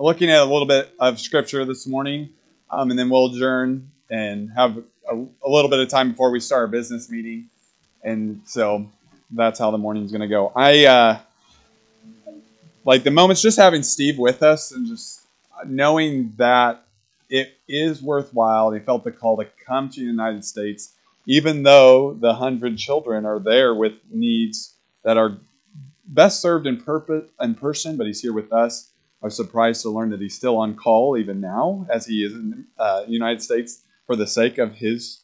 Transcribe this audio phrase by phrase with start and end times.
[0.00, 2.30] looking at a little bit of scripture this morning,
[2.70, 6.40] um, and then we'll adjourn and have a, a, little bit of time before we
[6.40, 7.48] start our business meeting.
[8.02, 8.88] And so
[9.30, 10.52] that's how the morning's going to go.
[10.56, 11.18] I uh,
[12.84, 15.26] like the moments just having Steve with us and just
[15.66, 16.84] knowing that
[17.28, 18.72] it is worthwhile.
[18.72, 20.94] He felt the call to come to the United States,
[21.26, 24.74] even though the hundred children are there with needs
[25.04, 25.36] that are
[26.06, 26.82] best served in,
[27.40, 28.90] in person, but he's here with us.
[29.22, 32.32] I was surprised to learn that he's still on call even now, as he is
[32.32, 35.22] in the uh, United States, for the sake of his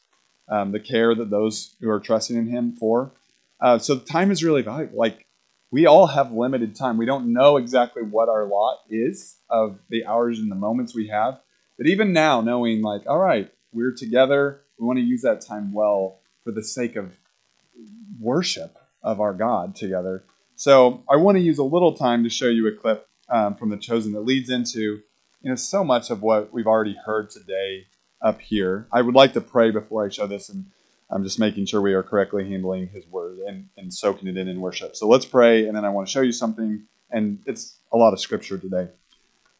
[0.48, 3.12] um, the care that those who are trusting in him for.
[3.60, 4.98] Uh, so time is really valuable.
[4.98, 5.26] Like
[5.70, 6.96] we all have limited time.
[6.96, 11.08] We don't know exactly what our lot is of the hours and the moments we
[11.08, 11.40] have.
[11.76, 15.72] But even now, knowing like, all right, we're together, we want to use that time
[15.72, 17.16] well for the sake of
[18.20, 20.24] worship of our God together.
[20.54, 23.70] So I want to use a little time to show you a clip um, from
[23.70, 25.02] The Chosen that leads into
[25.42, 27.86] you know so much of what we've already heard today
[28.20, 28.88] up here.
[28.92, 30.66] I would like to pray before I show this, and
[31.10, 34.48] I'm just making sure we are correctly handling His Word and, and soaking it in
[34.48, 34.96] in worship.
[34.96, 38.12] So let's pray, and then I want to show you something, and it's a lot
[38.12, 38.88] of Scripture today.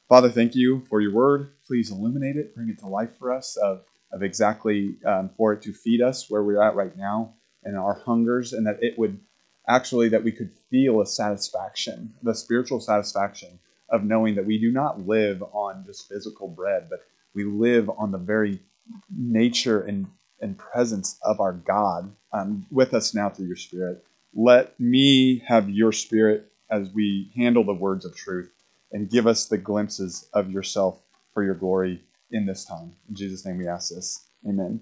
[0.09, 1.51] Father, thank you for your Word.
[1.67, 5.62] Please illuminate it, bring it to life for us of of exactly um, for it
[5.62, 9.21] to feed us where we're at right now and our hungers, and that it would
[9.69, 14.70] actually that we could feel a satisfaction, the spiritual satisfaction of knowing that we do
[14.73, 17.01] not live on just physical bread, but
[17.34, 18.61] we live on the very
[19.17, 20.06] nature and,
[20.41, 24.05] and presence of our God um, with us now through your Spirit.
[24.34, 28.51] Let me have your Spirit as we handle the words of truth
[28.93, 31.00] and give us the glimpses of yourself
[31.33, 32.93] for your glory in this time.
[33.09, 34.27] In Jesus' name we ask this.
[34.47, 34.81] Amen.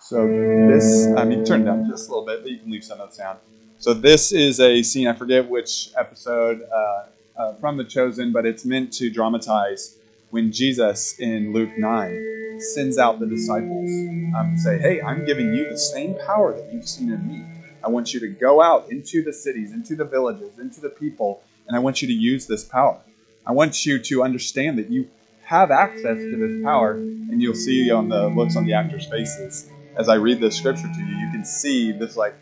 [0.00, 2.84] So this, I mean, turn it down just a little bit, but you can leave
[2.84, 3.38] some of the sound.
[3.78, 5.08] So this is a scene.
[5.08, 7.06] I forget which episode uh,
[7.36, 9.96] uh, from The Chosen, but it's meant to dramatize
[10.30, 13.90] when Jesus in Luke nine sends out the disciples
[14.36, 17.44] um, to say, "Hey, I'm giving you the same power that you've seen in me.
[17.84, 21.42] I want you to go out into the cities, into the villages, into the people,
[21.68, 22.98] and I want you to use this power.
[23.46, 25.08] I want you to understand that you
[25.44, 29.70] have access to this power, and you'll see on the looks on the actors' faces."
[29.96, 32.34] as I read this scripture to you, you can see this like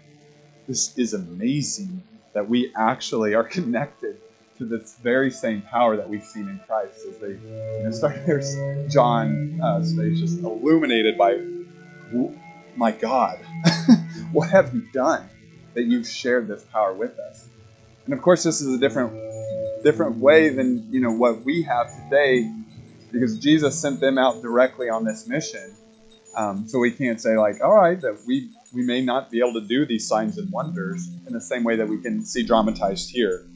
[0.66, 4.20] this is amazing that we actually are connected
[4.58, 6.98] to this very same power that we've seen in Christ.
[7.08, 8.54] As they you know, start, there's
[8.92, 11.40] John uh, is just illuminated by,
[12.76, 13.38] my God,
[14.32, 15.28] what have you done
[15.74, 17.48] that you've shared this power with us?
[18.04, 19.12] And of course, this is a different
[19.82, 22.50] different way than you know what we have today,
[23.12, 25.74] because Jesus sent them out directly on this mission
[26.36, 29.54] um, so we can't say like, all right, that we we may not be able
[29.54, 33.10] to do these signs and wonders in the same way that we can see dramatized
[33.10, 33.46] here.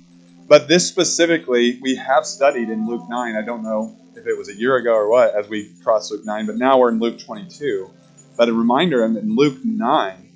[0.49, 3.37] But this specifically, we have studied in Luke 9.
[3.37, 6.25] I don't know if it was a year ago or what as we crossed Luke
[6.25, 7.91] 9, but now we're in Luke 22.
[8.37, 10.29] But a reminder in Luke 9,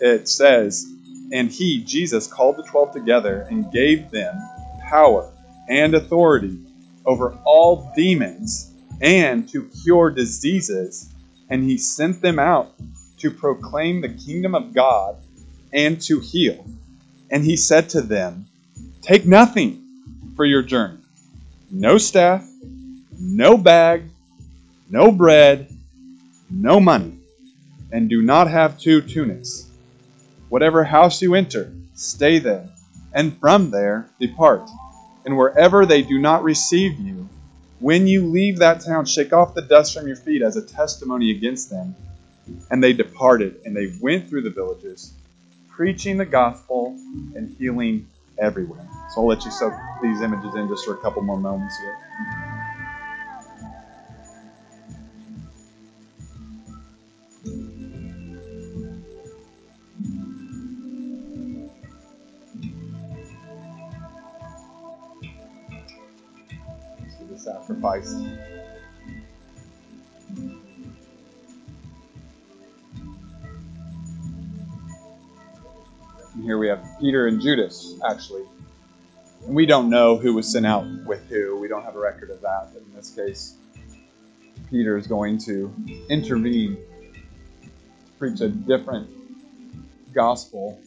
[0.00, 0.92] it says,
[1.32, 4.34] And he, Jesus, called the twelve together and gave them
[4.88, 5.32] power
[5.68, 6.58] and authority
[7.06, 11.12] over all demons and to cure diseases
[11.52, 12.72] and he sent them out
[13.18, 15.16] to proclaim the kingdom of God
[15.70, 16.64] and to heal.
[17.30, 18.46] And he said to them,
[19.02, 19.82] Take nothing
[20.36, 20.98] for your journey
[21.72, 22.48] no staff,
[23.18, 24.04] no bag,
[24.88, 25.68] no bread,
[26.50, 27.18] no money,
[27.90, 29.68] and do not have two tunics.
[30.50, 32.68] Whatever house you enter, stay there,
[33.12, 34.70] and from there depart.
[35.24, 37.28] And wherever they do not receive you,
[37.80, 41.32] when you leave that town, shake off the dust from your feet as a testimony
[41.32, 41.96] against them.
[42.70, 45.14] And they departed, and they went through the villages,
[45.68, 46.96] preaching the gospel
[47.34, 48.06] and healing
[48.42, 48.86] everywhere.
[49.14, 49.72] So I'll let you soak
[50.02, 51.98] these images in just for a couple more moments here.
[67.42, 68.14] sacrifice.
[76.42, 78.42] And here we have Peter and Judas, actually.
[79.46, 81.56] And we don't know who was sent out with who.
[81.56, 82.70] We don't have a record of that.
[82.72, 83.54] But in this case,
[84.68, 85.72] Peter is going to
[86.10, 86.78] intervene,
[88.18, 89.08] preach a different
[90.12, 90.80] gospel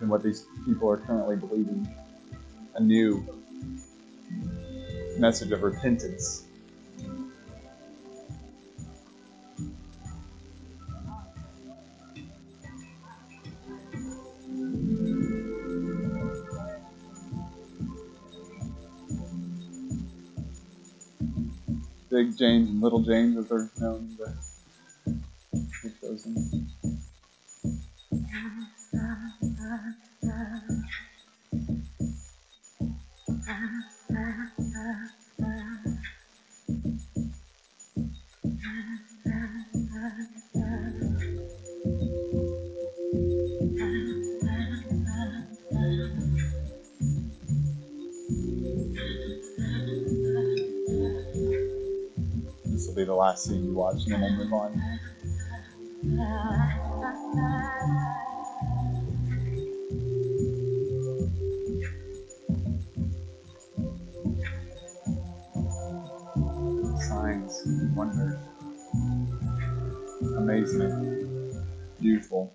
[0.00, 1.88] than what these people are currently believing,
[2.74, 3.24] a new
[5.16, 6.45] message of repentance.
[22.16, 24.08] Big James and Little James, as they're known.
[25.82, 26.26] Keep those.
[53.06, 55.00] The last thing you watch, and then we'll move on.
[67.00, 67.62] Signs,
[67.94, 68.38] wonders,
[70.36, 71.54] amazement,
[72.00, 72.52] beautiful.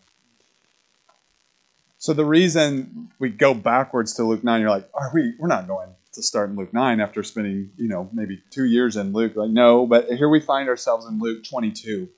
[1.98, 5.68] So the reason we go backwards to Luke 9, you're like, are we, we're not
[5.68, 9.36] going to start in Luke 9 after spending, you know, maybe two years in Luke.
[9.36, 12.10] Like, no, but here we find ourselves in Luke 22,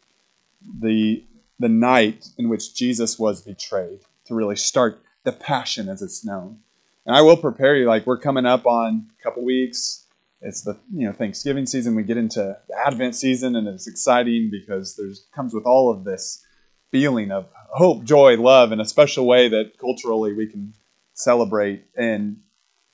[0.79, 1.23] the,
[1.59, 6.59] the night in which Jesus was betrayed, to really start the passion as it's known.
[7.05, 10.05] And I will prepare you, like, we're coming up on a couple weeks.
[10.41, 11.95] It's the you know Thanksgiving season.
[11.95, 16.45] We get into Advent season, and it's exciting because there's comes with all of this
[16.91, 20.73] feeling of hope, joy, love in a special way that culturally we can
[21.13, 21.85] celebrate.
[21.97, 22.41] And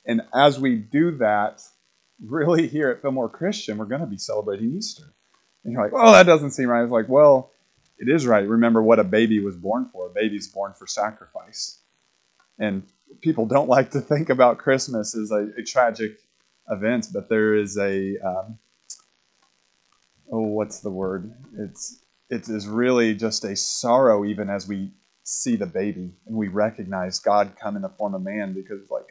[0.09, 1.61] and as we do that,
[2.19, 5.03] really here at Fillmore Christian, we're going to be celebrating Easter.
[5.63, 6.81] And you're like, oh, that doesn't seem right.
[6.81, 7.51] It's like, well,
[7.99, 8.47] it is right.
[8.47, 10.07] Remember what a baby was born for.
[10.07, 11.79] A baby's born for sacrifice.
[12.57, 12.81] And
[13.21, 16.17] people don't like to think about Christmas as a, a tragic
[16.71, 18.57] event, but there is a um,
[20.31, 21.31] oh, what's the word?
[21.55, 24.91] It's it is really just a sorrow, even as we
[25.23, 29.05] see the baby and we recognize God come in the form of man, because like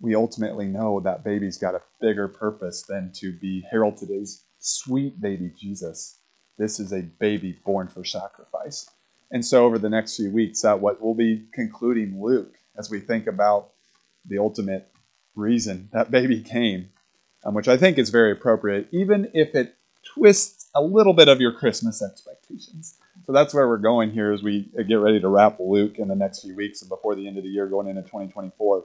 [0.00, 5.20] we ultimately know that baby's got a bigger purpose than to be heralded as sweet
[5.20, 6.18] baby Jesus.
[6.58, 8.88] This is a baby born for sacrifice.
[9.30, 12.98] And so, over the next few weeks, that what we'll be concluding Luke as we
[12.98, 13.70] think about
[14.26, 14.90] the ultimate
[15.36, 16.90] reason that baby came,
[17.44, 19.76] um, which I think is very appropriate, even if it
[20.14, 22.96] twists a little bit of your Christmas expectations.
[23.26, 26.16] So that's where we're going here as we get ready to wrap Luke in the
[26.16, 28.84] next few weeks and before the end of the year, going into 2024.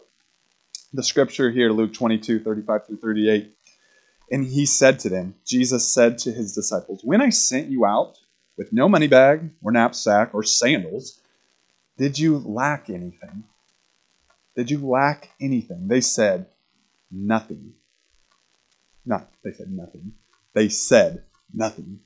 [0.95, 3.53] The scripture here, Luke 22, 35 through 38.
[4.31, 8.17] And he said to them, Jesus said to his disciples, When I sent you out
[8.57, 11.19] with no money bag or knapsack or sandals,
[11.97, 13.43] did you lack anything?
[14.55, 15.89] Did you lack anything?
[15.89, 16.45] They said,
[17.11, 17.73] Nothing.
[19.05, 20.13] Not, they said nothing.
[20.53, 21.99] They said nothing.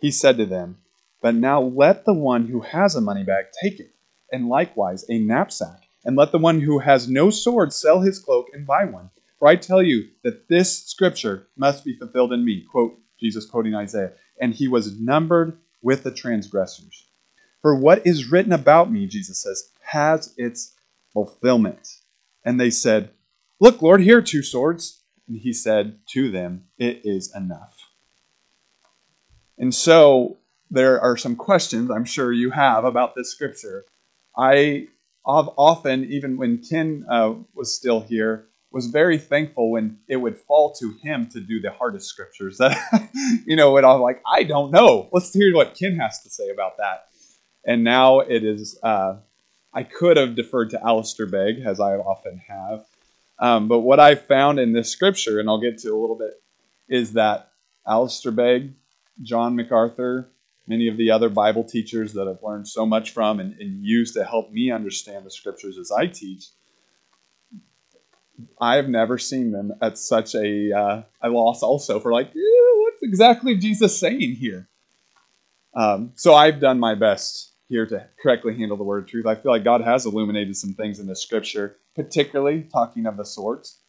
[0.00, 0.78] He said to them,
[1.22, 3.94] But now let the one who has a money bag take it,
[4.32, 8.48] and likewise a knapsack, and let the one who has no sword sell his cloak
[8.52, 9.10] and buy one.
[9.38, 12.64] For I tell you that this scripture must be fulfilled in me.
[12.70, 14.12] Quote, Jesus quoting Isaiah.
[14.40, 17.06] And he was numbered with the transgressors.
[17.62, 20.74] For what is written about me, Jesus says, has its
[21.12, 21.88] fulfillment.
[22.44, 23.10] And they said,
[23.60, 25.02] Look, Lord, here are two swords.
[25.28, 27.76] And he said to them, It is enough.
[29.58, 30.38] And so
[30.70, 33.84] there are some questions I'm sure you have about this scripture.
[34.36, 34.88] I
[35.28, 40.74] often, even when Ken uh, was still here, was very thankful when it would fall
[40.74, 42.58] to him to do the hardest scriptures.
[42.58, 42.78] That
[43.46, 45.08] you know, and I'm like, I don't know.
[45.12, 47.08] Let's hear what Ken has to say about that.
[47.64, 48.78] And now it is.
[48.82, 49.16] Uh,
[49.72, 52.84] I could have deferred to Alistair Begg, as I often have.
[53.38, 56.32] Um, but what I found in this scripture, and I'll get to a little bit,
[56.88, 57.50] is that
[57.86, 58.72] Alistair Begg,
[59.22, 60.30] John MacArthur,
[60.68, 64.14] many of the other Bible teachers that I've learned so much from and, and used
[64.14, 66.46] to help me understand the scriptures as I teach,
[68.60, 73.56] I've never seen them at such a, uh, a loss also for like, what's exactly
[73.56, 74.68] Jesus saying here?
[75.74, 79.26] Um, so I've done my best here to correctly handle the word truth.
[79.26, 83.24] I feel like God has illuminated some things in the scripture, particularly talking of the
[83.24, 83.80] swords.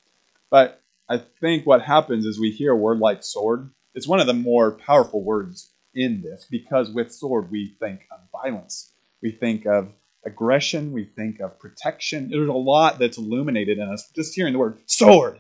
[0.49, 3.71] But I think what happens is we hear a word like sword.
[3.95, 8.19] It's one of the more powerful words in this because with sword we think of
[8.31, 8.93] violence.
[9.21, 9.91] We think of
[10.25, 12.29] aggression, we think of protection.
[12.29, 15.39] There's a lot that's illuminated in us just hearing the word sword.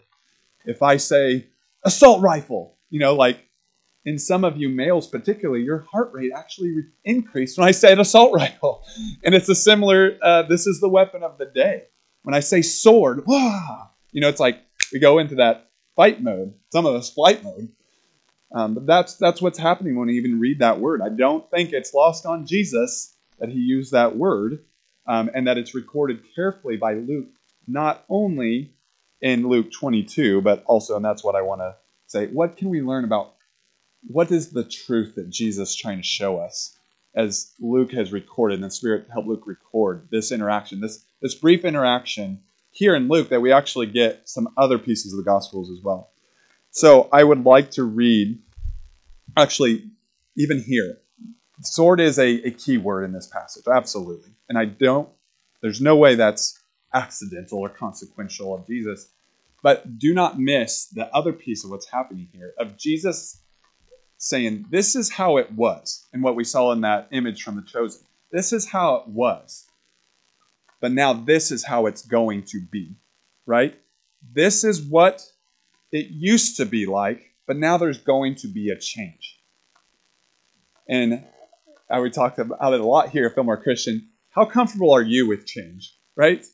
[0.65, 1.47] If I say
[1.83, 3.39] assault rifle, you know, like
[4.05, 6.75] in some of you males particularly, your heart rate actually
[7.05, 8.83] increased when I said assault rifle.
[9.23, 11.83] And it's a similar, uh, this is the weapon of the day.
[12.23, 14.61] When I say sword, you know, it's like
[14.91, 17.69] we go into that fight mode, some of us flight mode.
[18.53, 21.01] Um, but that's, that's what's happening when we even read that word.
[21.01, 24.63] I don't think it's lost on Jesus that he used that word
[25.07, 27.29] um, and that it's recorded carefully by Luke,
[27.67, 28.73] not only
[29.21, 31.75] in Luke 22, but also, and that's what I want to
[32.07, 33.33] say, what can we learn about
[34.07, 36.75] what is the truth that Jesus is trying to show us?
[37.15, 41.65] As Luke has recorded, and the Spirit helped Luke record this interaction, this, this brief
[41.65, 42.41] interaction
[42.71, 46.11] here in Luke, that we actually get some other pieces of the Gospels as well.
[46.71, 48.39] So I would like to read,
[49.35, 49.89] actually,
[50.37, 50.99] even here,
[51.61, 54.31] sword is a, a key word in this passage, absolutely.
[54.47, 55.09] And I don't,
[55.61, 56.59] there's no way that's
[56.93, 59.09] accidental or consequential of Jesus.
[59.61, 63.41] But do not miss the other piece of what's happening here of Jesus
[64.17, 67.61] saying, This is how it was, and what we saw in that image from the
[67.63, 68.01] chosen.
[68.31, 69.65] This is how it was.
[70.81, 72.95] But now this is how it's going to be,
[73.45, 73.77] right?
[74.33, 75.25] This is what
[75.91, 79.39] it used to be like, but now there's going to be a change.
[80.87, 81.23] And
[81.89, 84.09] I would talk about it a lot here at Fillmore Christian.
[84.29, 86.45] How comfortable are you with change, right?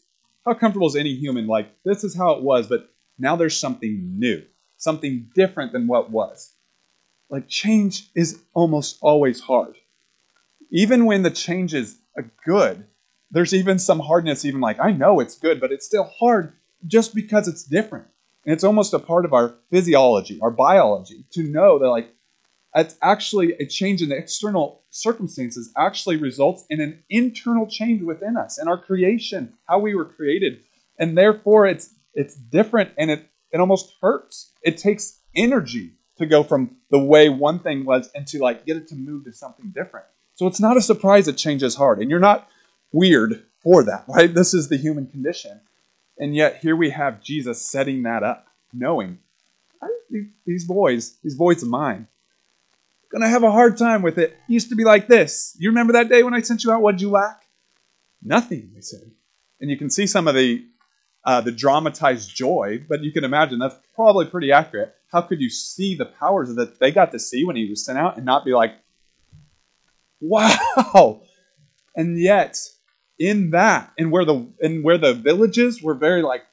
[0.45, 1.47] How comfortable is any human?
[1.47, 4.43] Like, this is how it was, but now there's something new,
[4.77, 6.53] something different than what was.
[7.29, 9.75] Like, change is almost always hard.
[10.71, 12.85] Even when the change is uh, good,
[13.31, 16.53] there's even some hardness, even like, I know it's good, but it's still hard
[16.85, 18.07] just because it's different.
[18.45, 22.09] And it's almost a part of our physiology, our biology, to know that, like,
[22.75, 28.35] it's actually a change in the external circumstances actually results in an internal change within
[28.35, 30.59] us and our creation, how we were created.
[30.99, 34.51] And therefore it's it's different and it, it almost hurts.
[34.61, 38.77] It takes energy to go from the way one thing was and to like get
[38.77, 40.05] it to move to something different.
[40.35, 41.99] So it's not a surprise that change is hard.
[41.99, 42.49] And you're not
[42.91, 44.33] weird for that, right?
[44.33, 45.59] This is the human condition.
[46.17, 49.19] And yet here we have Jesus setting that up, knowing
[50.45, 52.07] these boys, these boys of mine,
[53.11, 54.31] gonna have a hard time with it.
[54.31, 54.37] it.
[54.47, 55.55] Used to be like this.
[55.59, 56.81] You remember that day when I sent you out?
[56.81, 57.43] What'd you lack?
[58.21, 59.11] Nothing, they said.
[59.59, 60.65] And you can see some of the
[61.23, 64.93] uh, the dramatized joy, but you can imagine that's probably pretty accurate.
[65.11, 67.97] How could you see the powers that they got to see when he was sent
[67.97, 68.73] out and not be like,
[70.19, 71.21] wow?
[71.97, 72.59] And yet,
[73.19, 76.43] in that, and where the and where the villages were very like,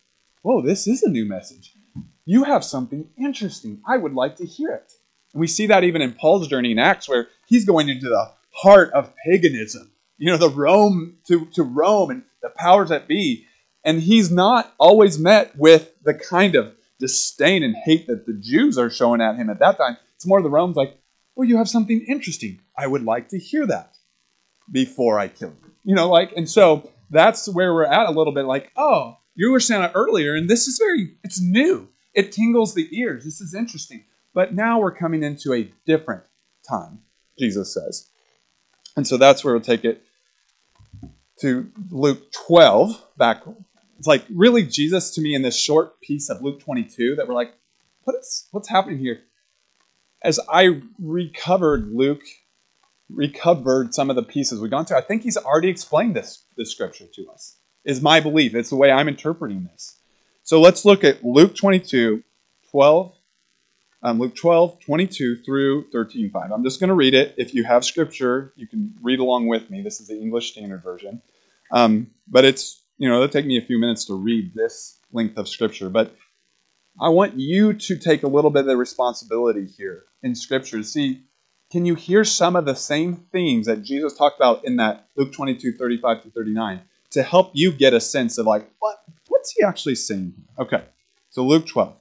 [0.42, 1.74] whoa, this is a new message.
[2.24, 3.80] You have something interesting.
[3.86, 4.92] I would like to hear it.
[5.32, 8.32] And we see that even in Paul's journey in Acts, where he's going into the
[8.50, 9.90] heart of paganism.
[10.18, 13.46] You know, the Rome to, to Rome and the powers that be
[13.84, 18.78] and he's not always met with the kind of disdain and hate that the Jews
[18.78, 19.96] are showing at him at that time.
[20.14, 20.98] It's more the Romans like,
[21.34, 22.60] well, you have something interesting.
[22.76, 23.96] I would like to hear that
[24.70, 25.71] before I kill you.
[25.84, 29.50] You know, like, and so that's where we're at a little bit like, oh, you
[29.50, 31.88] were saying it earlier, and this is very, it's new.
[32.14, 33.24] It tingles the ears.
[33.24, 34.04] This is interesting.
[34.34, 36.22] But now we're coming into a different
[36.68, 37.00] time,
[37.38, 38.08] Jesus says.
[38.96, 40.02] And so that's where we'll take it
[41.40, 43.42] to Luke 12, back
[44.02, 47.34] it's like really Jesus to me in this short piece of Luke 22 that we're
[47.34, 47.54] like,
[48.02, 49.20] what is what's happening here?
[50.24, 52.24] As I recovered Luke,
[53.14, 56.70] recovered some of the pieces we've gone to, I think he's already explained this, this
[56.70, 57.56] scripture to us.
[57.84, 58.54] Is my belief.
[58.54, 59.98] It's the way I'm interpreting this.
[60.44, 62.22] So let's look at Luke 22,
[62.70, 63.12] 12,
[64.04, 66.50] um, Luke 12, 22 through 13, 5.
[66.52, 67.34] I'm just going to read it.
[67.38, 69.82] If you have scripture, you can read along with me.
[69.82, 71.22] This is the English Standard Version.
[71.72, 75.36] Um, but it's you know, it'll take me a few minutes to read this length
[75.36, 76.14] of scripture, but
[77.00, 80.84] I want you to take a little bit of the responsibility here in scripture to
[80.84, 81.22] see
[81.72, 85.32] can you hear some of the same themes that Jesus talked about in that Luke
[85.32, 88.98] 22, 35 to 39 to help you get a sense of like, what,
[89.28, 90.34] what's he actually saying?
[90.58, 90.84] Okay,
[91.30, 91.96] so Luke 12.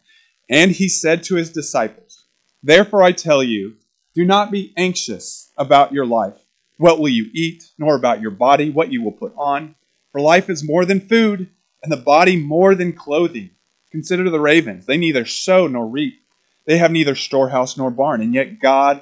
[0.49, 2.25] And he said to his disciples,
[2.61, 3.75] Therefore I tell you,
[4.13, 6.37] do not be anxious about your life.
[6.77, 9.75] What will you eat, nor about your body, what you will put on?
[10.11, 11.49] For life is more than food,
[11.81, 13.51] and the body more than clothing.
[13.89, 14.85] Consider the ravens.
[14.85, 16.19] They neither sow nor reap.
[16.65, 19.01] They have neither storehouse nor barn, and yet God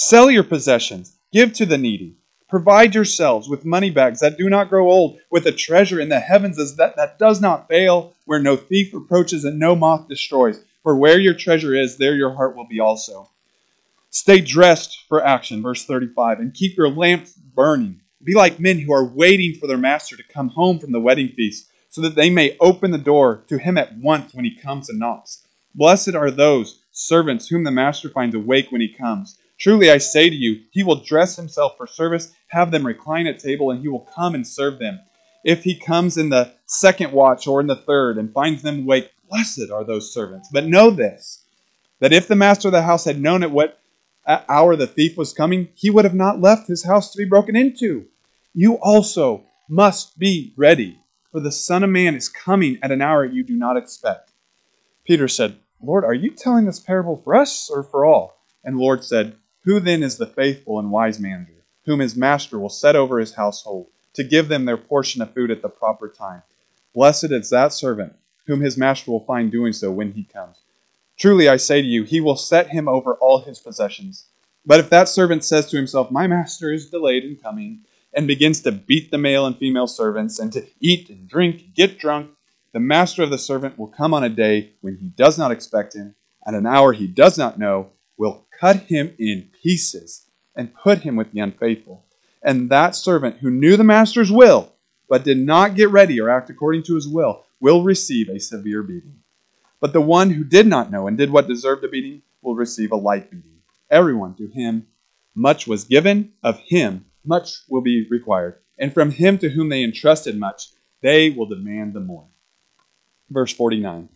[0.00, 2.14] Sell your possessions, give to the needy.
[2.48, 6.20] Provide yourselves with money bags that do not grow old, with a treasure in the
[6.20, 10.62] heavens that, that does not fail, where no thief approaches and no moth destroys.
[10.84, 13.28] For where your treasure is, there your heart will be also.
[14.10, 18.00] Stay dressed for action, verse 35, and keep your lamps burning.
[18.22, 21.30] Be like men who are waiting for their master to come home from the wedding
[21.30, 24.88] feast, so that they may open the door to him at once when he comes
[24.88, 25.44] and knocks.
[25.74, 29.36] Blessed are those servants whom the master finds awake when he comes.
[29.58, 33.40] Truly I say to you, he will dress himself for service, have them recline at
[33.40, 35.00] table, and he will come and serve them.
[35.44, 39.10] If he comes in the second watch or in the third and finds them awake,
[39.28, 40.48] blessed are those servants.
[40.52, 41.44] But know this,
[42.00, 43.80] that if the master of the house had known at what
[44.26, 47.56] hour the thief was coming, he would have not left his house to be broken
[47.56, 48.06] into.
[48.54, 51.00] You also must be ready,
[51.32, 54.32] for the Son of Man is coming at an hour you do not expect.
[55.04, 58.40] Peter said, Lord, are you telling this parable for us or for all?
[58.64, 62.58] And the Lord said, who then is the faithful and wise manager, whom his master
[62.58, 66.08] will set over his household, to give them their portion of food at the proper
[66.08, 66.42] time?
[66.94, 68.14] Blessed is that servant,
[68.46, 70.56] whom his master will find doing so when he comes.
[71.18, 74.26] Truly I say to you, he will set him over all his possessions.
[74.64, 77.80] But if that servant says to himself, My master is delayed in coming,
[78.14, 81.74] and begins to beat the male and female servants, and to eat and drink and
[81.74, 82.30] get drunk,
[82.72, 85.94] the master of the servant will come on a day when he does not expect
[85.94, 86.14] him,
[86.46, 91.16] at an hour he does not know, will cut him in pieces and put him
[91.16, 92.04] with the unfaithful.
[92.42, 94.72] And that servant who knew the master's will,
[95.08, 98.82] but did not get ready or act according to his will, will receive a severe
[98.82, 99.20] beating.
[99.80, 102.92] But the one who did not know and did what deserved a beating will receive
[102.92, 103.58] a light beating.
[103.90, 104.86] Everyone to him
[105.34, 108.56] much was given, of him much will be required.
[108.78, 112.26] And from him to whom they entrusted much, they will demand the more.
[113.30, 114.08] Verse 49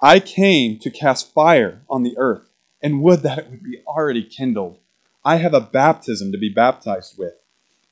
[0.00, 2.45] I came to cast fire on the earth
[2.86, 4.78] and would that it would be already kindled.
[5.24, 7.34] I have a baptism to be baptized with,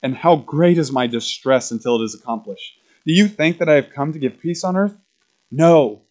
[0.01, 2.79] and how great is my distress until it is accomplished.
[3.05, 4.97] Do you think that I have come to give peace on earth?
[5.51, 6.03] No,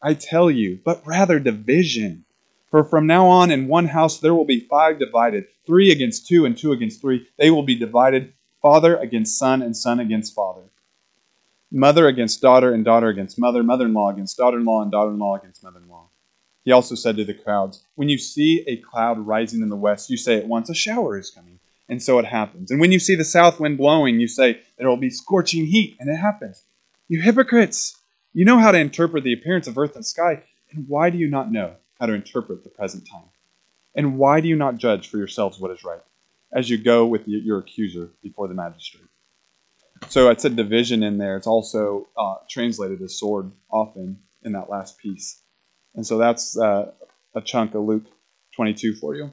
[0.00, 2.26] I tell you, but rather division.
[2.70, 6.44] For from now on in one house there will be five divided, three against two,
[6.44, 7.26] and two against three.
[7.38, 10.70] They will be divided, father against son, and son against father,
[11.72, 14.92] mother against daughter, and daughter against mother, mother in law against daughter in law, and
[14.92, 16.07] daughter in law against mother in law.
[16.64, 20.10] He also said to the crowds, When you see a cloud rising in the west,
[20.10, 21.60] you say at once, A shower is coming.
[21.88, 22.70] And so it happens.
[22.70, 25.96] And when you see the south wind blowing, you say, There will be scorching heat.
[25.98, 26.62] And it happens.
[27.08, 27.96] You hypocrites!
[28.34, 30.42] You know how to interpret the appearance of earth and sky.
[30.70, 33.30] And why do you not know how to interpret the present time?
[33.94, 36.02] And why do you not judge for yourselves what is right,
[36.52, 39.08] as you go with your accuser before the magistrate?
[40.08, 41.36] So I said division in there.
[41.36, 45.42] It's also uh, translated as sword often in that last piece.
[45.98, 46.92] And so that's uh,
[47.34, 48.04] a chunk of Luke
[48.54, 49.32] 22 for you.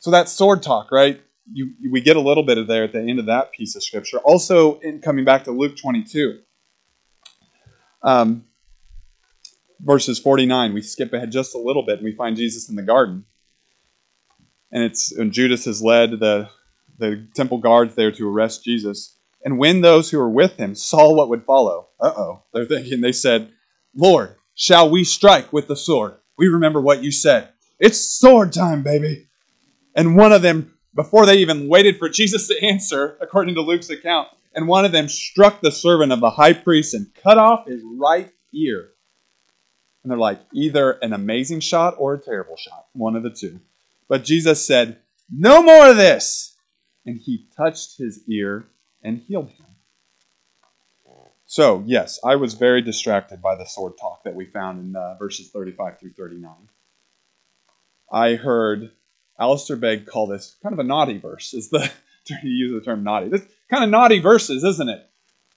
[0.00, 1.22] So that's sword talk, right?
[1.52, 3.84] You, we get a little bit of there at the end of that piece of
[3.84, 4.18] scripture.
[4.18, 6.40] Also, in coming back to Luke 22,
[8.02, 8.46] um,
[9.78, 12.82] verses 49, we skip ahead just a little bit and we find Jesus in the
[12.82, 13.24] garden.
[14.72, 16.48] And it's when Judas has led the,
[16.98, 19.18] the temple guards there to arrest Jesus.
[19.44, 23.02] And when those who were with him saw what would follow, uh oh, they're thinking,
[23.02, 23.52] they said,
[23.94, 26.14] Lord, shall we strike with the sword?
[26.36, 27.50] We remember what you said.
[27.78, 29.28] It's sword time, baby.
[29.94, 33.90] And one of them, before they even waited for Jesus to answer, according to Luke's
[33.90, 37.66] account, and one of them struck the servant of the high priest and cut off
[37.66, 38.90] his right ear.
[40.02, 43.60] And they're like, either an amazing shot or a terrible shot, one of the two.
[44.08, 44.98] But Jesus said,
[45.30, 46.56] No more of this!
[47.06, 48.66] And he touched his ear
[49.02, 49.66] and healed him.
[51.52, 55.16] So, yes, I was very distracted by the sword talk that we found in uh,
[55.18, 56.50] verses 35 through 39.
[58.10, 58.92] I heard
[59.38, 61.92] Alistair Begg call this kind of a naughty verse, is the
[62.24, 63.28] to use the term naughty.
[63.28, 65.06] This kind of naughty verses, isn't it?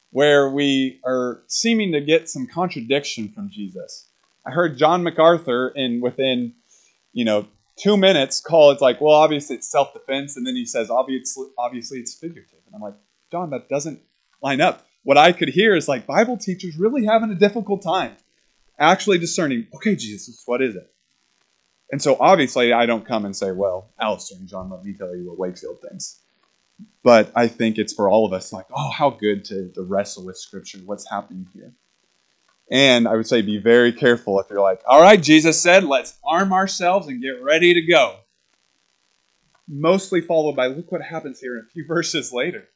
[0.09, 4.09] Where we are seeming to get some contradiction from Jesus.
[4.45, 6.55] I heard John MacArthur in within,
[7.13, 10.89] you know, two minutes call it's like, well, obviously it's self-defense, and then he says,
[10.89, 12.59] obviously, obviously it's figurative.
[12.65, 12.95] And I'm like,
[13.31, 14.01] John, that doesn't
[14.41, 18.17] line up what I could hear is like Bible teachers really having a difficult time
[18.79, 20.91] actually discerning, okay, Jesus, what is it?
[21.91, 25.15] And so obviously I don't come and say, well, Alistair and John, let me tell
[25.15, 26.21] you what Wakefield thinks.
[27.03, 30.25] But I think it's for all of us like, oh, how good to, to wrestle
[30.25, 31.71] with Scripture, what's happening here.
[32.71, 36.17] And I would say be very careful if you're like, all right, Jesus said, let's
[36.23, 38.15] arm ourselves and get ready to go.
[39.67, 42.67] Mostly followed by, look what happens here a few verses later.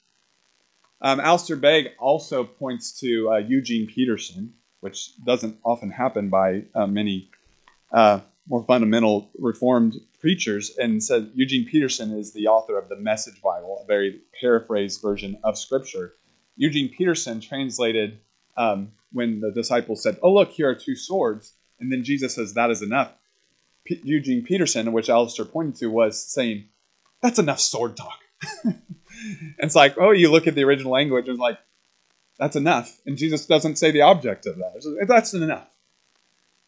[1.01, 6.87] Um, Alistair Begg also points to uh, Eugene Peterson, which doesn't often happen by uh,
[6.87, 7.29] many
[7.91, 13.41] uh, more fundamental Reformed preachers and says Eugene Peterson is the author of the Message
[13.41, 16.15] Bible, a very paraphrased version of Scripture.
[16.57, 18.19] Eugene Peterson translated
[18.57, 22.53] um, when the disciples said, "Oh look, here are two swords," and then Jesus says,
[22.53, 23.13] "That is enough."
[23.85, 26.65] P- Eugene Peterson, which Alistair pointed to, was saying,
[27.21, 28.19] "That's enough sword talk."
[29.57, 31.57] it's like, oh, you look at the original language, and like,
[32.37, 32.99] that's enough.
[33.05, 35.05] And Jesus doesn't say the object of that.
[35.07, 35.67] That's enough.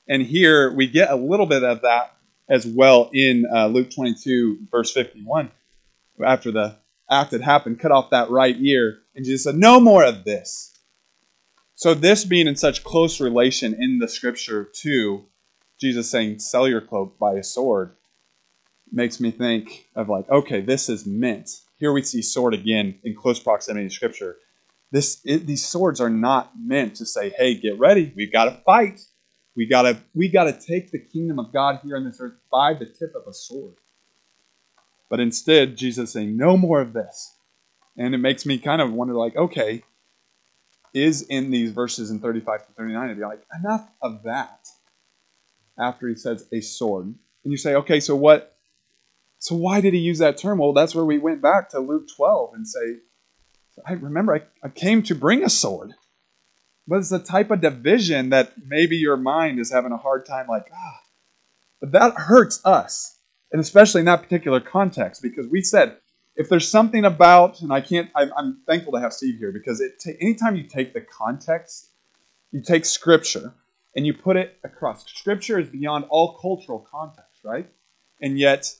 [0.08, 2.16] And here we get a little bit of that
[2.50, 5.52] as well in uh, Luke 22, verse 51.
[6.24, 6.76] After the
[7.10, 10.78] act had happened, cut off that right ear, and Jesus said, No more of this.
[11.76, 15.26] So, this being in such close relation in the scripture to
[15.80, 17.96] Jesus saying, Sell your cloak, buy a sword,
[18.92, 21.50] makes me think of like, okay, this is meant.
[21.82, 24.38] Here we see sword again in close proximity to scripture.
[24.92, 28.52] This, it, these swords are not meant to say, hey, get ready, we've got to
[28.64, 29.02] fight.
[29.56, 32.86] We gotta we gotta take the kingdom of God here on this earth by the
[32.86, 33.76] tip of a sword.
[35.10, 37.36] But instead, Jesus saying, No more of this.
[37.98, 39.84] And it makes me kind of wonder, like, okay,
[40.94, 44.66] is in these verses in 35 to 39, to be like, enough of that.
[45.78, 47.08] After he says a sword.
[47.08, 48.58] And you say, okay, so what
[49.42, 50.60] so why did he use that term?
[50.60, 52.98] Well, that's where we went back to Luke 12 and say,
[53.88, 55.96] I remember I, I came to bring a sword.
[56.88, 60.46] But it's the type of division that maybe your mind is having a hard time,
[60.48, 61.00] like, ah.
[61.80, 63.18] But that hurts us,
[63.52, 65.98] and especially in that particular context, because we said
[66.36, 69.82] if there's something about, and I can't, I'm, I'm thankful to have Steve here because
[69.82, 69.94] it.
[70.04, 71.90] Ta- anytime you take the context,
[72.52, 73.56] you take Scripture
[73.96, 75.04] and you put it across.
[75.12, 77.68] Scripture is beyond all cultural context, right?
[78.22, 78.72] And yet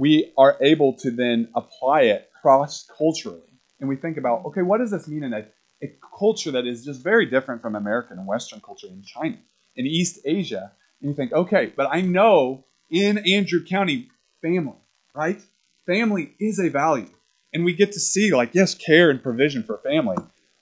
[0.00, 4.78] we are able to then apply it cross culturally, and we think about, okay, what
[4.78, 5.44] does this mean in a
[5.82, 9.38] a culture that is just very different from American and Western culture in China,
[9.76, 10.72] in East Asia.
[11.00, 14.08] And you think, okay, but I know in Andrew County,
[14.42, 14.76] family,
[15.14, 15.40] right?
[15.86, 17.08] Family is a value.
[17.52, 20.16] And we get to see, like, yes, care and provision for family.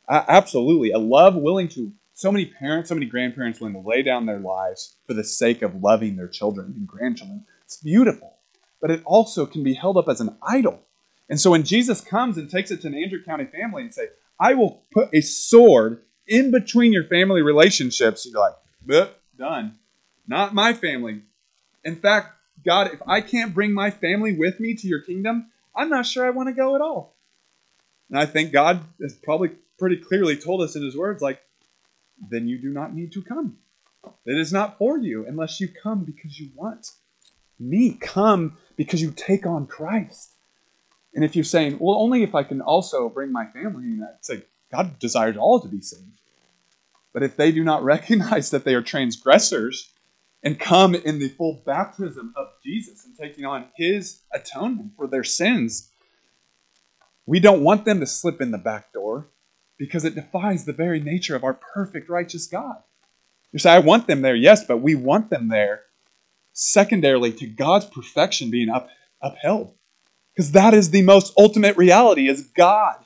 [0.09, 0.93] Absolutely.
[0.93, 4.39] A love willing to, so many parents, so many grandparents willing to lay down their
[4.39, 7.45] lives for the sake of loving their children and grandchildren.
[7.65, 8.38] It's beautiful.
[8.81, 10.81] But it also can be held up as an idol.
[11.29, 14.09] And so when Jesus comes and takes it to an Andrew County family and say,
[14.41, 18.27] I will put a sword in between your family relationships.
[18.27, 18.55] You're like,
[18.87, 19.79] Boop, done.
[20.27, 21.23] Not my family.
[21.85, 25.89] In fact, God, if I can't bring my family with me to your kingdom, I'm
[25.89, 27.15] not sure I want to go at all.
[28.11, 31.41] And I think God has probably pretty clearly told us in his words, like,
[32.31, 33.59] then you do not need to come.
[34.27, 36.91] It is not for you unless you come because you want
[37.61, 37.95] me.
[38.01, 40.33] Come because you take on Christ.
[41.15, 44.25] And if you're saying, well, only if I can also bring my family in, that,
[44.25, 46.21] say God desires all to be saved.
[47.13, 49.93] But if they do not recognize that they are transgressors
[50.43, 55.25] and come in the full baptism of Jesus and taking on his atonement for their
[55.25, 55.91] sins,
[57.27, 59.29] we don't want them to slip in the back door
[59.77, 62.77] because it defies the very nature of our perfect, righteous God.
[63.53, 65.83] You say, I want them there, yes, but we want them there
[66.59, 68.89] secondarily to God's perfection being up,
[69.23, 69.73] upheld.
[70.35, 72.97] Because that is the most ultimate reality is God.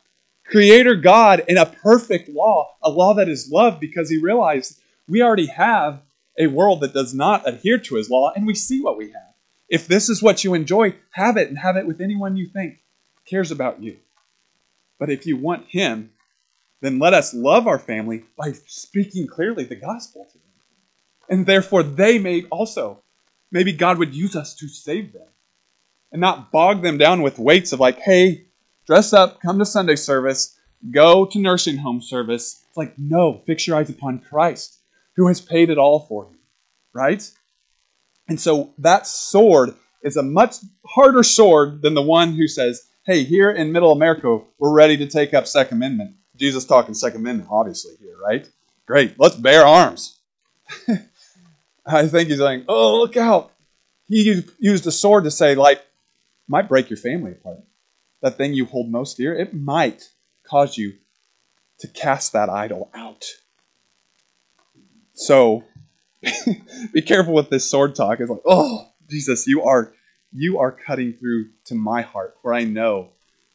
[0.46, 5.22] Creator God in a perfect law, a law that is love because he realized we
[5.22, 6.00] already have
[6.38, 9.34] a world that does not adhere to his law, and we see what we have.
[9.68, 12.78] If this is what you enjoy, have it and have it with anyone you think
[13.28, 13.98] cares about you.
[14.98, 16.10] But if you want him,
[16.80, 20.42] then let us love our family by speaking clearly the gospel to them.
[21.28, 23.01] And therefore, they may also,
[23.52, 25.28] maybe God would use us to save them
[26.10, 28.46] and not bog them down with weights of like, hey,
[28.86, 30.58] dress up, come to Sunday service,
[30.90, 32.64] go to nursing home service.
[32.68, 34.80] It's like, no, fix your eyes upon Christ,
[35.16, 36.38] who has paid it all for you,
[36.92, 37.30] right?
[38.28, 43.24] And so that sword is a much harder sword than the one who says, hey,
[43.24, 46.16] here in middle America, we're ready to take up Second Amendment.
[46.36, 48.48] Jesus talking Second Amendment, obviously, here, right?
[48.86, 50.18] Great, let's bear arms.
[51.86, 53.52] I think he's like, oh, look out.
[54.06, 55.82] He used a sword to say, like,
[56.48, 57.60] might break your family apart.
[58.20, 60.08] That thing you hold most dear, it might
[60.46, 60.94] cause you
[61.80, 63.24] to cast that idol out.
[65.14, 65.64] So
[66.92, 68.20] be careful with this sword talk.
[68.20, 69.92] It's like, oh, Jesus, you are
[70.32, 73.10] you are cutting through to my heart, where I know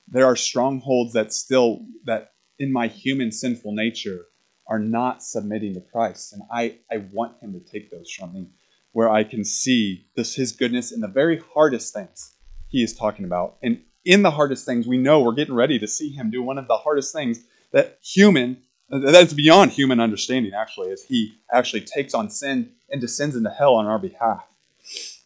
[0.07, 4.25] there are strongholds that still that in my human sinful nature
[4.69, 6.34] are not submitting to Christ.
[6.34, 8.49] And I, I want him to take those from me,
[8.91, 12.36] where I can see this his goodness in the very hardest things
[12.67, 13.58] he is talking about.
[13.63, 16.58] And in the hardest things, we know we're getting ready to see him do one
[16.58, 18.58] of the hardest things that human,
[18.89, 23.75] that's beyond human understanding, actually, as he actually takes on sin and descends into hell
[23.75, 24.45] on our behalf.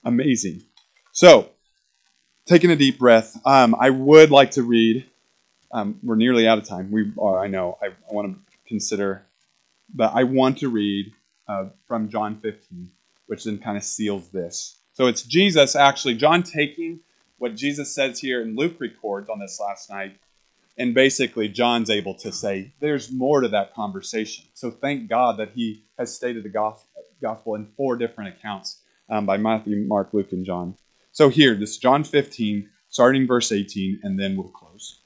[0.04, 0.64] Amazing.
[1.12, 1.52] So,
[2.48, 5.06] taking a deep breath, um, I would like to read.
[5.72, 6.92] Um, we're nearly out of time.
[6.92, 7.78] We are, I know.
[7.82, 9.26] I, I want to consider,
[9.94, 11.14] but I want to read
[11.48, 12.90] uh, from John 15,
[13.28, 14.78] which then kind of seals this.
[14.94, 17.00] So it's Jesus actually, John taking
[17.38, 20.16] what Jesus says here, and Luke records on this last night,
[20.78, 24.46] and basically John's able to say there's more to that conversation.
[24.54, 26.76] So thank God that he has stated the
[27.22, 30.76] gospel in four different accounts um, by Matthew, Mark, Luke, and John.
[31.12, 35.02] So here, this John 15, starting verse 18, and then we'll close.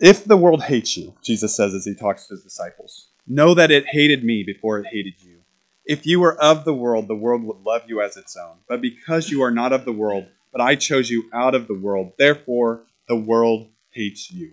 [0.00, 3.72] If the world hates you, Jesus says as he talks to his disciples, know that
[3.72, 5.40] it hated me before it hated you.
[5.84, 8.58] If you were of the world, the world would love you as its own.
[8.68, 11.74] But because you are not of the world, but I chose you out of the
[11.74, 14.52] world, therefore the world hates you.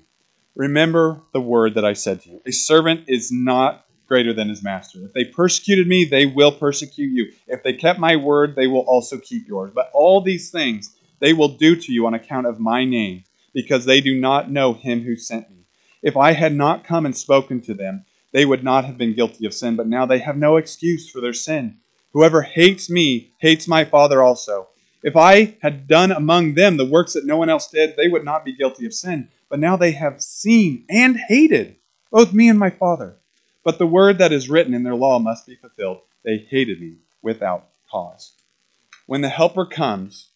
[0.55, 2.41] Remember the word that I said to you.
[2.47, 4.99] A servant is not greater than his master.
[5.05, 7.31] If they persecuted me, they will persecute you.
[7.47, 9.71] If they kept my word, they will also keep yours.
[9.75, 13.25] But all these things they will do to you on account of my name,
[13.55, 15.65] because they do not know him who sent me.
[16.03, 19.45] If I had not come and spoken to them, they would not have been guilty
[19.45, 21.77] of sin, but now they have no excuse for their sin.
[22.11, 24.67] Whoever hates me hates my Father also.
[25.01, 28.25] If I had done among them the works that no one else did, they would
[28.25, 29.29] not be guilty of sin.
[29.49, 31.77] But now they have seen and hated
[32.11, 33.15] both me and my Father.
[33.63, 36.01] But the word that is written in their law must be fulfilled.
[36.23, 38.33] They hated me without cause.
[39.05, 40.29] When the Helper comes,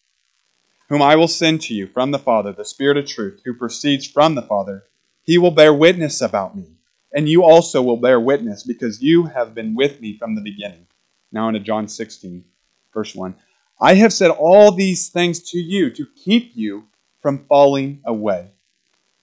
[0.90, 4.06] whom I will send to you from the Father, the Spirit of truth, who proceeds
[4.06, 4.84] from the Father,
[5.22, 6.76] he will bear witness about me.
[7.12, 10.86] And you also will bear witness, because you have been with me from the beginning.
[11.32, 12.44] Now into John 16,
[12.92, 13.34] verse 1.
[13.80, 16.88] I have said all these things to you to keep you
[17.22, 18.50] from falling away.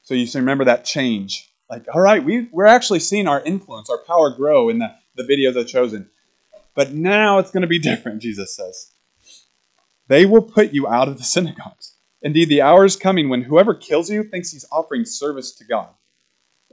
[0.01, 3.97] So you remember that change like, all right, we, we're actually seeing our influence, our
[3.97, 6.09] power grow in the, the videos I've chosen.
[6.75, 8.91] But now it's going to be different, Jesus says.
[10.07, 11.95] They will put you out of the synagogues.
[12.21, 15.89] Indeed, the hour is coming when whoever kills you thinks he's offering service to God,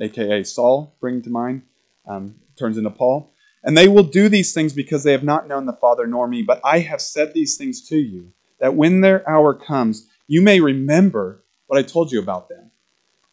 [0.01, 1.63] aka Saul, bring to mind,
[2.07, 3.33] um, turns into Paul.
[3.63, 6.43] And they will do these things because they have not known the Father nor me.
[6.43, 10.61] But I have said these things to you, that when their hour comes, you may
[10.61, 12.71] remember what I told you about them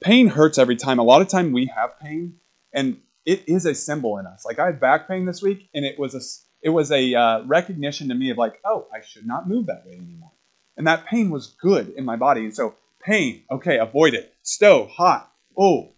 [0.01, 0.99] pain hurts every time.
[0.99, 2.35] A lot of time we have pain,
[2.73, 4.43] and it is a symbol in us.
[4.43, 6.21] Like I had back pain this week, and it was a
[6.61, 9.85] it was a uh, recognition to me of like, oh, I should not move that
[9.85, 10.31] way anymore.
[10.77, 12.41] And that pain was good in my body.
[12.41, 14.33] And so pain, okay, avoid it.
[14.43, 15.93] Stove, hot, oh,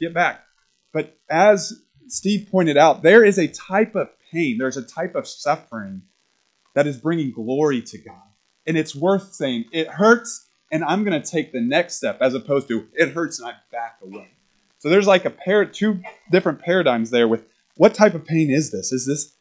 [0.00, 0.44] get back.
[0.92, 5.26] But as Steve pointed out, there is a type of pain, there's a type of
[5.26, 6.02] suffering
[6.74, 8.16] that is bringing glory to God.
[8.66, 12.34] And it's worth saying it hurts and I'm going to take the next step as
[12.34, 14.30] opposed to it hurts and I back away.
[14.78, 17.44] So there's like a pair, two different paradigms there with
[17.76, 18.90] what type of pain is this?
[18.90, 19.34] Is this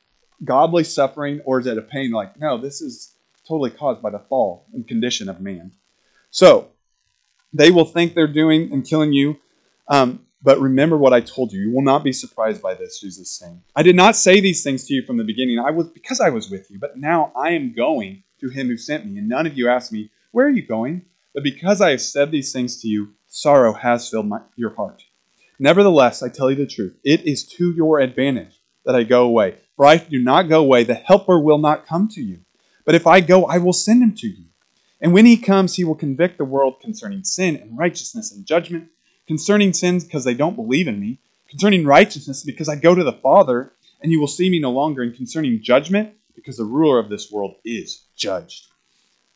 [0.44, 3.16] godly suffering or is it a pain like, no, this is
[3.48, 5.72] totally caused by the fall and condition of man?
[6.30, 6.70] So
[7.54, 9.38] they will think they're doing and killing you.
[9.88, 11.62] Um, but remember what I told you.
[11.62, 13.62] You will not be surprised by this, Jesus saying.
[13.76, 15.60] I did not say these things to you from the beginning.
[15.60, 18.78] I was because I was with you, but now I am going to him who
[18.78, 21.06] sent me, and none of you asked me, Where are you going?
[21.34, 25.04] But because I have said these things to you, sorrow has filled my, your heart.
[25.60, 26.98] Nevertheless, I tell you the truth.
[27.04, 29.58] It is to your advantage that I go away.
[29.82, 32.42] For I do not go away, the Helper will not come to you.
[32.86, 34.46] But if I go, I will send him to you.
[35.02, 38.90] And when he comes, he will convict the world concerning sin and righteousness and judgment.
[39.26, 41.18] Concerning sins, because they don't believe in me.
[41.50, 45.02] Concerning righteousness, because I go to the Father, and you will see me no longer.
[45.02, 48.68] And concerning judgment, because the ruler of this world is judged.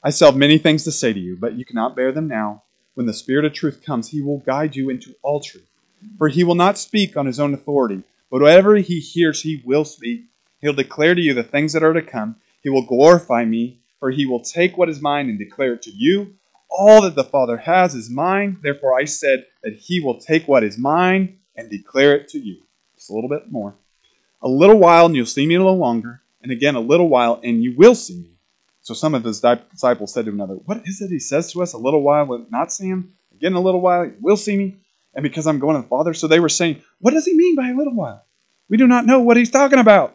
[0.03, 2.61] I still have many things to say to you, but you cannot bear them now.
[2.93, 5.71] When the Spirit of truth comes, he will guide you into all truth.
[6.19, 9.85] For he will not speak on his own authority, but whatever he hears, he will
[9.85, 10.25] speak.
[10.65, 12.37] He'll declare to you the things that are to come.
[12.63, 15.91] He will glorify me, for he will take what is mine and declare it to
[15.91, 16.33] you.
[16.71, 18.57] All that the Father has is mine.
[18.63, 22.63] Therefore, I said that he will take what is mine and declare it to you.
[22.95, 23.75] Just a little bit more.
[24.41, 26.23] A little while, and you'll see me a little longer.
[26.41, 28.31] And again, a little while, and you will see me.
[28.81, 31.73] So some of his disciples said to another, What is it he says to us?
[31.73, 33.13] A little while will not see him?
[33.35, 34.77] Again, a little while will see me?
[35.13, 36.15] And because I'm going to the Father?
[36.15, 38.25] So they were saying, What does he mean by a little while?
[38.67, 40.14] We do not know what he's talking about.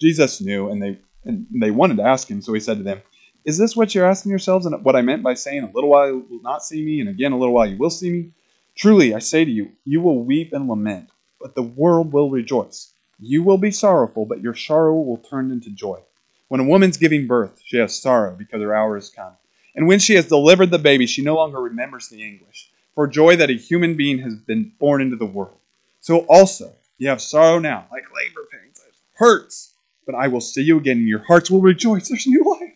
[0.00, 2.40] Jesus knew, and they, and they wanted to ask him.
[2.40, 3.02] So he said to them,
[3.44, 4.66] Is this what you're asking yourselves?
[4.66, 7.08] And what I meant by saying, A little while you will not see me, and
[7.08, 8.30] again, a little while you will see me?
[8.76, 11.10] Truly, I say to you, you will weep and lament,
[11.40, 12.92] but the world will rejoice.
[13.18, 16.00] You will be sorrowful, but your sorrow will turn into joy.
[16.48, 19.34] When a woman's giving birth, she has sorrow because her hour has come.
[19.76, 23.36] And when she has delivered the baby, she no longer remembers the anguish for joy
[23.36, 25.58] that a human being has been born into the world.
[26.00, 28.80] So also, you have sorrow now, like labor pains.
[28.86, 29.69] It hurts,
[30.10, 32.08] but I will see you again, and your hearts will rejoice.
[32.08, 32.74] There's new life.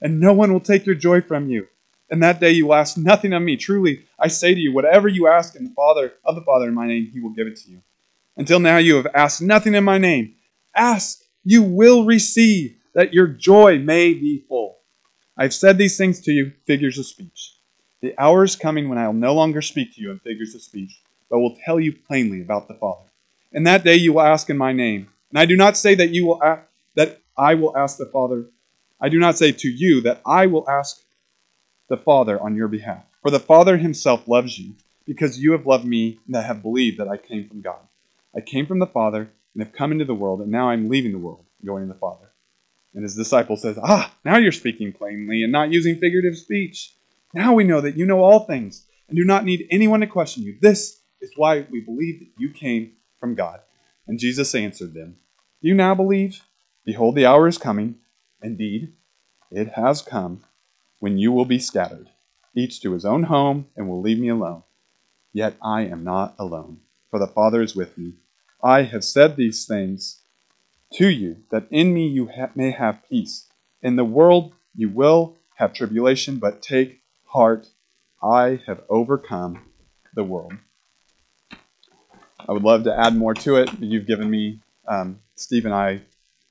[0.00, 1.68] And no one will take your joy from you.
[2.10, 3.56] And that day you will ask nothing of me.
[3.56, 6.74] Truly, I say to you, whatever you ask in the Father of the Father in
[6.74, 7.82] my name, he will give it to you.
[8.38, 10.34] Until now you have asked nothing in my name.
[10.74, 14.78] Ask, you will receive, that your joy may be full.
[15.36, 17.56] I have said these things to you, figures of speech.
[18.00, 20.62] The hour is coming when I will no longer speak to you in figures of
[20.62, 23.04] speech, but will tell you plainly about the Father.
[23.52, 25.11] In that day you will ask in my name.
[25.32, 26.62] And I do not say that you will ask,
[26.94, 28.44] that I will ask the Father.
[29.00, 31.02] I do not say to you that I will ask
[31.88, 33.02] the Father on your behalf.
[33.22, 34.74] For the Father himself loves you,
[35.06, 37.80] because you have loved me and have believed that I came from God.
[38.36, 41.12] I came from the Father and have come into the world, and now I'm leaving
[41.12, 42.30] the world, going to the Father.
[42.94, 46.94] And his disciple says, Ah, now you're speaking plainly and not using figurative speech.
[47.32, 50.42] Now we know that you know all things and do not need anyone to question
[50.42, 50.58] you.
[50.60, 53.60] This is why we believe that you came from God.
[54.06, 55.16] And Jesus answered them,
[55.60, 56.42] Do you now believe?
[56.84, 57.96] Behold, the hour is coming.
[58.42, 58.92] Indeed,
[59.50, 60.42] it has come
[60.98, 62.08] when you will be scattered,
[62.56, 64.62] each to his own home, and will leave me alone.
[65.32, 68.14] Yet I am not alone, for the Father is with me.
[68.62, 70.22] I have said these things
[70.94, 73.48] to you, that in me you ha- may have peace.
[73.82, 77.68] In the world you will have tribulation, but take heart,
[78.22, 79.64] I have overcome
[80.14, 80.54] the world.
[82.48, 85.74] I would love to add more to it, but you've given me, um, Steve and
[85.74, 86.02] I,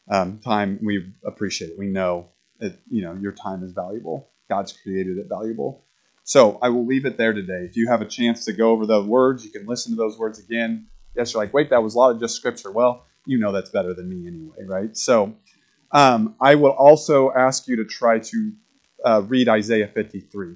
[0.10, 0.80] um, time.
[0.82, 1.80] We appreciate it.
[1.80, 4.30] We know that you know your time is valuable.
[4.50, 5.86] God's created it valuable.
[6.24, 7.66] So I will leave it there today.
[7.66, 10.18] If you have a chance to go over the words, you can listen to those
[10.18, 10.88] words again.
[11.16, 12.72] Yes, you're like, wait, that was a lot of just scripture.
[12.72, 14.96] Well, you know that's better than me anyway, right?
[14.96, 15.36] So
[15.92, 18.52] um, I will also ask you to try to
[19.04, 20.56] uh, read Isaiah 53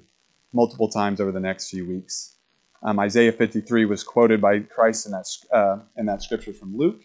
[0.54, 2.35] multiple times over the next few weeks.
[2.84, 7.02] Um, Isaiah 53 was quoted by Christ in that, uh, in that scripture from Luke.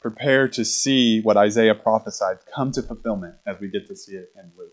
[0.00, 4.32] Prepare to see what Isaiah prophesied come to fulfillment as we get to see it
[4.36, 4.72] in Luke.